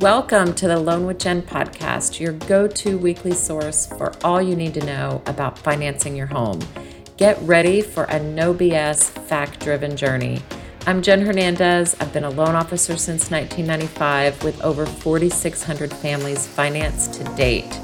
[0.00, 4.56] Welcome to the Loan with Jen podcast, your go to weekly source for all you
[4.56, 6.58] need to know about financing your home.
[7.18, 10.42] Get ready for a no BS, fact driven journey.
[10.86, 11.96] I'm Jen Hernandez.
[12.00, 17.78] I've been a loan officer since 1995 with over 4,600 families financed to date.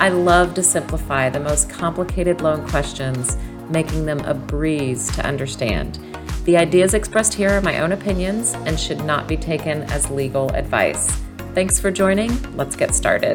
[0.00, 3.36] I love to simplify the most complicated loan questions,
[3.68, 5.98] making them a breeze to understand.
[6.46, 10.48] The ideas expressed here are my own opinions and should not be taken as legal
[10.54, 11.27] advice.
[11.58, 12.56] Thanks for joining.
[12.56, 13.34] Let's get started.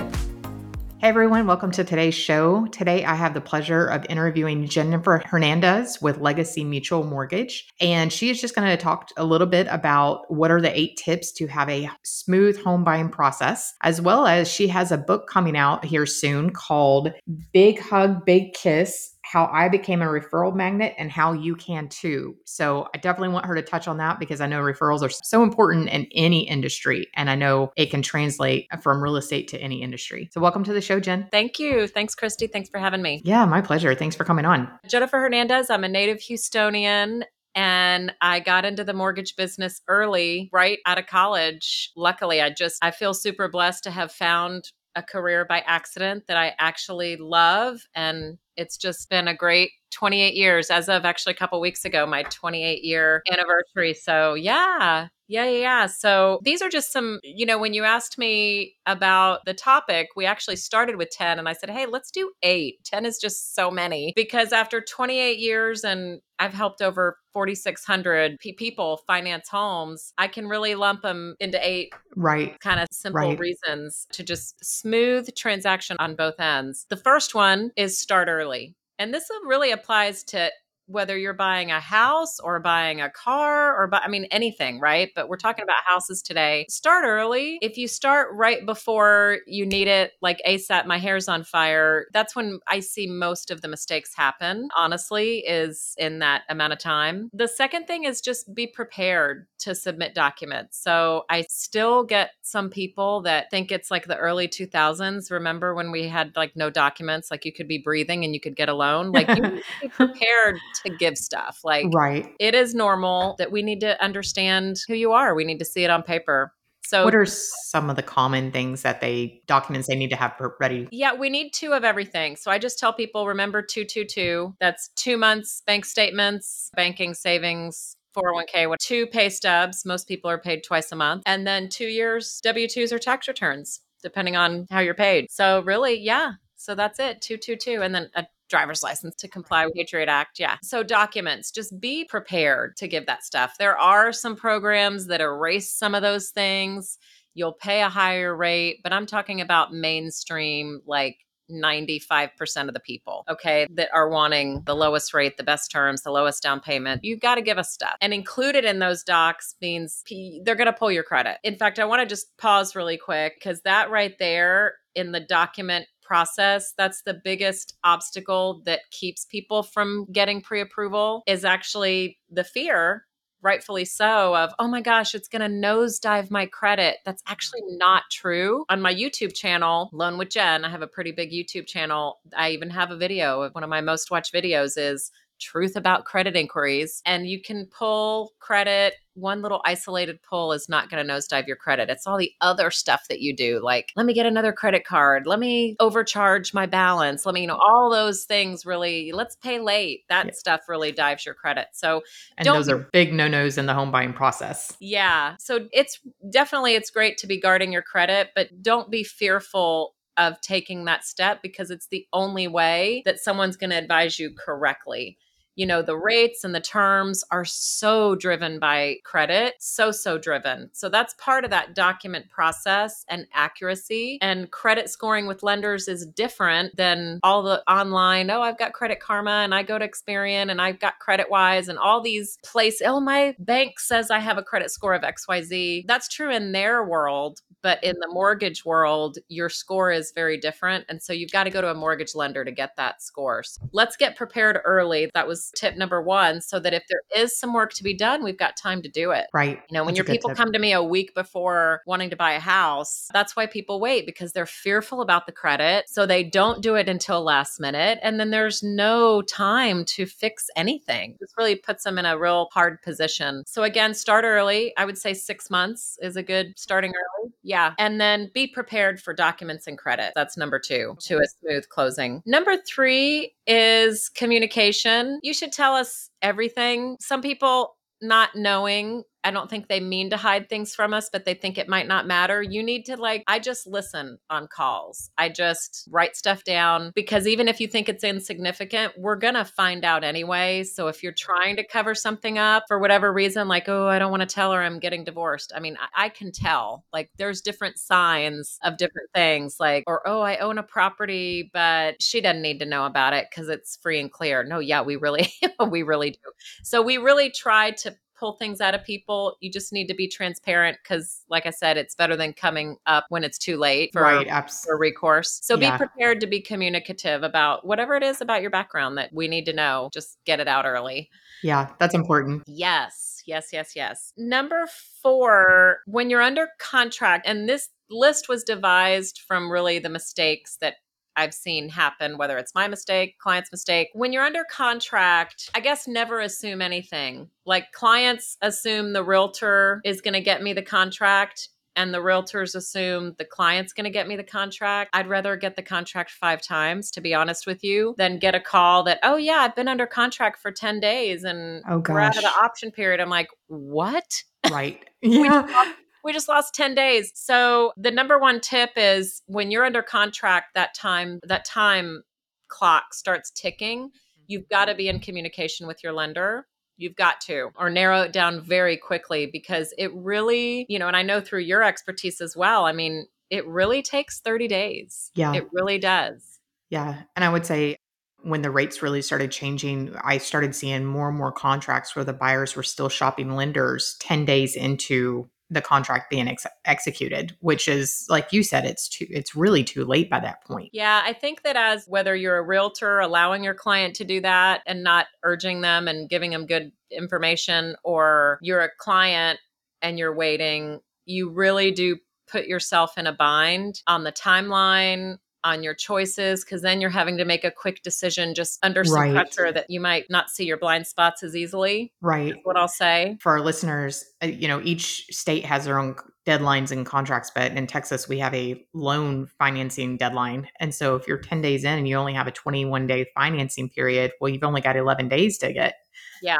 [0.99, 2.65] Hey everyone, welcome to today's show.
[2.67, 7.67] Today I have the pleasure of interviewing Jennifer Hernandez with Legacy Mutual Mortgage.
[7.81, 10.95] And she is just going to talk a little bit about what are the eight
[10.95, 15.27] tips to have a smooth home buying process, as well as she has a book
[15.27, 17.11] coming out here soon called
[17.51, 22.35] Big Hug, Big Kiss how I became a referral magnet and how you can too.
[22.45, 25.41] So I definitely want her to touch on that because I know referrals are so
[25.41, 27.07] important in any industry.
[27.15, 30.29] And I know it can translate from real estate to any industry.
[30.31, 31.29] So welcome to the show, Jen.
[31.31, 31.87] Thank you.
[31.87, 32.47] Thanks, Kristi.
[32.47, 33.23] Thanks for having me.
[33.25, 33.95] Yeah, my pleasure.
[33.95, 34.69] Thanks for coming on.
[34.87, 35.71] Jennifer Hernandez.
[35.71, 37.23] I'm a native Houstonian
[37.55, 41.91] and I got into the mortgage business early, right out of college.
[41.95, 46.37] Luckily, I just I feel super blessed to have found a career by accident that
[46.37, 51.37] I actually love and it's just been a great 28 years as of actually a
[51.37, 55.85] couple weeks ago my 28 year anniversary so yeah yeah, yeah, yeah.
[55.87, 60.25] So these are just some, you know, when you asked me about the topic, we
[60.25, 62.83] actually started with 10 and I said, hey, let's do eight.
[62.83, 68.97] 10 is just so many because after 28 years and I've helped over 4,600 people
[69.07, 70.13] finance homes.
[70.17, 73.39] I can really lump them into eight right kind of simple right.
[73.39, 76.85] reasons to just smooth transaction on both ends.
[76.89, 78.75] The first one is start early.
[78.99, 80.51] And this really applies to
[80.87, 85.09] whether you're buying a house or buying a car or buy, I mean anything, right?
[85.15, 86.65] But we're talking about houses today.
[86.69, 87.57] Start early.
[87.61, 92.35] If you start right before you need it, like ASAP, my hair's on fire, that's
[92.35, 97.29] when I see most of the mistakes happen, honestly, is in that amount of time.
[97.33, 100.81] The second thing is just be prepared to submit documents.
[100.81, 105.31] So I still get some people that think it's like the early 2000s.
[105.31, 108.55] Remember when we had like no documents, like you could be breathing and you could
[108.55, 109.11] get a loan?
[109.11, 111.59] Like you be prepared to give stuff.
[111.63, 112.33] Like, right.
[112.39, 115.35] It is normal that we need to understand who you are.
[115.35, 116.53] We need to see it on paper.
[116.85, 120.33] So, what are some of the common things that they documents they need to have
[120.59, 120.87] ready?
[120.91, 122.35] Yeah, we need two of everything.
[122.35, 124.55] So, I just tell people remember 222.
[124.59, 129.85] That's two months bank statements, banking, savings, 401k with two pay stubs.
[129.85, 131.23] Most people are paid twice a month.
[131.25, 135.31] And then two years W 2s or tax returns, depending on how you're paid.
[135.31, 136.33] So, really, yeah.
[136.63, 137.81] So that's it 222.
[137.81, 140.39] And then a driver's license to comply with Patriot Act.
[140.39, 140.57] Yeah.
[140.61, 143.55] So documents, just be prepared to give that stuff.
[143.57, 146.99] There are some programs that erase some of those things.
[147.33, 151.17] You'll pay a higher rate, but I'm talking about mainstream like
[151.51, 156.11] 95% of the people, okay, that are wanting the lowest rate, the best terms, the
[156.11, 157.03] lowest down payment.
[157.03, 157.95] You've got to give us stuff.
[158.01, 160.03] And included in those docs means
[160.43, 161.39] they're going to pull your credit.
[161.43, 165.19] In fact, I want to just pause really quick because that right there in the
[165.19, 172.43] document process that's the biggest obstacle that keeps people from getting pre-approval is actually the
[172.43, 173.03] fear
[173.41, 176.97] rightfully so of oh my gosh it's going to nosedive my credit.
[177.03, 178.63] That's actually not true.
[178.69, 182.19] On my youtube channel loan with jen i have a pretty big youtube channel.
[182.37, 183.49] I even have a video.
[183.49, 185.09] One of my most watched videos is
[185.43, 190.89] truth about credit inquiries and you can pull credit one little isolated pull is not
[190.89, 191.89] going to nosedive your credit.
[191.89, 195.27] It's all the other stuff that you do like let me get another credit card.
[195.27, 197.25] Let me overcharge my balance.
[197.25, 200.03] Let me you know all those things really let's pay late.
[200.09, 200.31] That yeah.
[200.33, 201.67] stuff really dives your credit.
[201.73, 202.01] So
[202.37, 204.75] and those are big no-nos in the home buying process.
[204.79, 205.35] Yeah.
[205.39, 205.99] So it's
[206.29, 211.03] definitely it's great to be guarding your credit but don't be fearful of taking that
[211.03, 215.17] step because it's the only way that someone's going to advise you correctly
[215.55, 220.69] you know the rates and the terms are so driven by credit so so driven.
[220.73, 224.17] So that's part of that document process and accuracy.
[224.21, 228.99] And credit scoring with lenders is different than all the online oh i've got credit
[228.99, 232.81] karma and i go to experian and i've got credit wise and all these places
[232.85, 236.83] oh my bank says i have a credit score of xyz that's true in their
[236.83, 241.45] world but in the mortgage world your score is very different and so you've got
[241.45, 245.09] to go to a mortgage lender to get that score so let's get prepared early
[245.13, 248.23] that was tip number one so that if there is some work to be done,
[248.23, 249.27] we've got time to do it.
[249.33, 249.61] Right.
[249.69, 250.37] You know, when that's your people tip.
[250.37, 254.05] come to me a week before wanting to buy a house, that's why people wait
[254.05, 255.85] because they're fearful about the credit.
[255.87, 257.99] So they don't do it until last minute.
[258.01, 261.15] And then there's no time to fix anything.
[261.19, 263.43] This really puts them in a real hard position.
[263.45, 264.73] So again, start early.
[264.77, 267.73] I would say six months is a good starting early Yeah.
[267.77, 270.13] And then be prepared for documents and credit.
[270.15, 272.21] That's number two to a smooth closing.
[272.25, 275.19] Number three is communication.
[275.21, 276.97] You should tell us everything.
[276.99, 281.25] Some people not knowing I don't think they mean to hide things from us, but
[281.25, 282.41] they think it might not matter.
[282.41, 285.09] You need to, like, I just listen on calls.
[285.17, 289.45] I just write stuff down because even if you think it's insignificant, we're going to
[289.45, 290.63] find out anyway.
[290.63, 294.11] So if you're trying to cover something up for whatever reason, like, oh, I don't
[294.11, 296.85] want to tell her I'm getting divorced, I mean, I, I can tell.
[296.91, 302.01] Like, there's different signs of different things, like, or, oh, I own a property, but
[302.01, 304.43] she doesn't need to know about it because it's free and clear.
[304.43, 305.31] No, yeah, we really,
[305.69, 306.31] we really do.
[306.63, 309.35] So we really try to pull things out of people.
[309.41, 313.05] You just need to be transparent because, like I said, it's better than coming up
[313.09, 315.41] when it's too late for, right, for recourse.
[315.43, 315.71] So Yeah.
[315.71, 319.45] be prepared to be communicative about whatever it is about your background that we need
[319.47, 319.89] to know.
[319.91, 321.09] Just get it out early.
[321.41, 322.43] Yeah, that's important.
[322.47, 324.13] Yes, yes, yes, yes.
[324.15, 324.69] Number
[325.01, 330.75] four, when you're under contract, and this list was devised from really the mistakes that
[331.15, 333.89] I've seen happen, whether it's my mistake, client's mistake.
[333.93, 337.29] When you're under contract, I guess never assume anything.
[337.45, 341.49] Like clients assume the realtor is going to get me the contract.
[341.75, 344.91] And the realtors assume the client's going to get me the contract.
[344.93, 348.39] I'd rather get the contract five times, to be honest with you, than get a
[348.39, 352.15] call that, oh, yeah, I've been under contract for 10 days and Oh, we're out
[352.15, 352.99] of the option period.
[352.99, 354.05] I'm like, what?
[354.51, 354.83] Right.
[355.01, 355.73] Yeah.
[356.03, 357.11] We just lost 10 days.
[357.15, 362.03] So the number one tip is when you're under contract, that time, that time
[362.49, 363.87] clock starts ticking.
[363.87, 364.23] Mm-hmm.
[364.27, 366.47] You've got to be in communication with your lender.
[366.77, 370.97] You've got to, or narrow it down very quickly because it really, you know, and
[370.97, 372.65] I know through your expertise as well.
[372.65, 375.11] I mean, it really takes 30 days.
[375.15, 375.33] Yeah.
[375.33, 376.39] It really does.
[376.69, 377.03] Yeah.
[377.15, 377.77] And I would say
[378.23, 382.13] when the rates really started changing, I started seeing more and more contracts where the
[382.13, 388.05] buyers were still shopping lenders 10 days into the contract being ex- executed, which is
[388.09, 390.69] like you said, it's too, it's really too late by that point.
[390.73, 394.61] Yeah, I think that as whether you're a realtor allowing your client to do that
[394.65, 399.39] and not urging them and giving them good information, or you're a client
[399.81, 401.97] and you're waiting, you really do
[402.27, 405.17] put yourself in a bind on the timeline.
[405.45, 408.95] On your choices, because then you're having to make a quick decision just under some
[409.01, 409.13] Right.
[409.13, 411.91] pressure that you might not see your blind spots as easily.
[412.01, 412.35] Right.
[412.43, 413.17] What I'll say.
[413.19, 415.95] For our listeners, uh, you know, each state has their own
[416.25, 420.47] deadlines and contracts, but in Texas, we have a loan financing deadline.
[420.61, 423.69] And so if you're 10 days in and you only have a 21 day financing
[423.69, 425.73] period, well, you've only got 11 days to get
[426.21, 426.37] Yeah.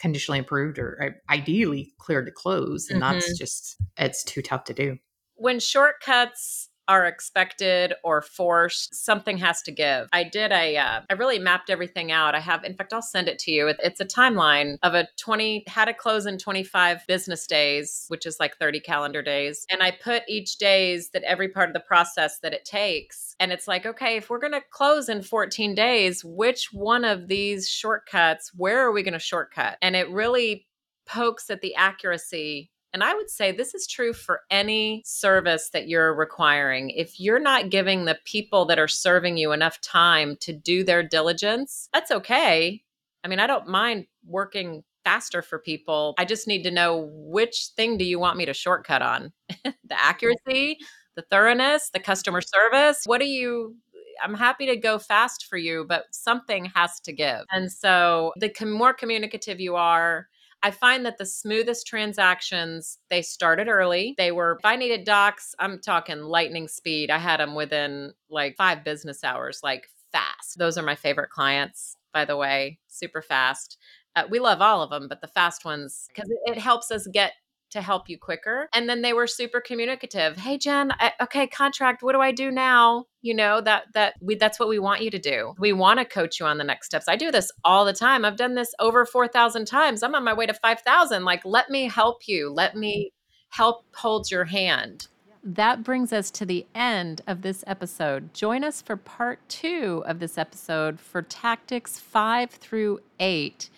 [0.00, 2.90] conditionally approved or uh, ideally cleared to close.
[2.90, 4.98] And that's just, it's too tough to do.
[5.36, 10.08] when shortcuts are expected or forced, something has to give.
[10.12, 12.34] I did a, uh, I really mapped everything out.
[12.34, 13.72] I have, in fact, I'll send it to you.
[13.78, 18.38] It's a timeline of a 20, how to close in 25 business days, which is
[18.40, 19.64] like 30 calendar days.
[19.70, 23.36] And I put each days that every part of the process that it takes.
[23.38, 27.28] And it's like, okay, if we're going to close in 14 days, which one of
[27.28, 29.78] these shortcuts, where are we going to shortcut?
[29.80, 30.66] And it really
[31.06, 35.88] pokes at the accuracy and I would say this is true for any service that
[35.88, 36.90] you're requiring.
[36.90, 41.02] If you're not giving the people that are serving you enough time to do their
[41.02, 42.82] diligence, that's okay.
[43.24, 46.14] I mean, I don't mind working faster for people.
[46.18, 49.32] I just need to know which thing do you want me to shortcut on?
[49.64, 50.78] the accuracy,
[51.16, 53.02] the thoroughness, the customer service.
[53.06, 53.76] What do you
[54.22, 57.40] I'm happy to go fast for you, but something has to give.
[57.50, 60.28] And so the com- more communicative you are,
[60.62, 64.14] I find that the smoothest transactions, they started early.
[64.16, 67.10] They were, if I needed docs, I'm talking lightning speed.
[67.10, 70.58] I had them within like five business hours, like fast.
[70.58, 73.76] Those are my favorite clients, by the way, super fast.
[74.14, 77.06] Uh, we love all of them, but the fast ones, because it, it helps us
[77.08, 77.32] get
[77.72, 78.68] to help you quicker.
[78.72, 80.36] And then they were super communicative.
[80.36, 83.06] Hey Jen, I, okay, contract, what do I do now?
[83.22, 85.54] You know, that that we that's what we want you to do.
[85.58, 87.08] We want to coach you on the next steps.
[87.08, 88.24] I do this all the time.
[88.24, 90.02] I've done this over 4,000 times.
[90.02, 91.24] I'm on my way to 5,000.
[91.24, 92.50] Like let me help you.
[92.50, 93.12] Let me
[93.50, 95.08] help hold your hand.
[95.44, 98.32] That brings us to the end of this episode.
[98.32, 103.68] Join us for part 2 of this episode for tactics 5 through 8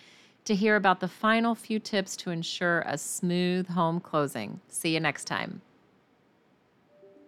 [0.45, 4.61] to hear about the final few tips to ensure a smooth home closing.
[4.67, 5.61] See you next time.